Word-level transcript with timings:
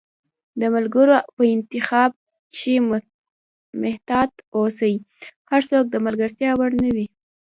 د 0.59 0.61
ملګرو 0.75 1.17
په 1.35 1.43
انتخاب 1.55 2.11
کښي 2.53 2.75
محتاط 3.83 4.31
اوسی، 4.57 4.93
هرڅوک 5.51 5.85
د 5.89 5.95
ملګرتیا 6.05 6.51
وړ 6.55 6.71
نه 6.83 6.89
وي 6.95 7.07